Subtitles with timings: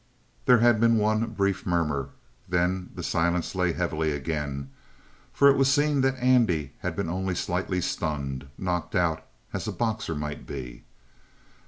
[0.45, 2.09] There had been one brief murmur;
[2.49, 4.71] then the silence lay heavily again,
[5.31, 9.71] for it was seen that Andy had been only slightly stunned knocked out, as a
[9.71, 10.85] boxer might be.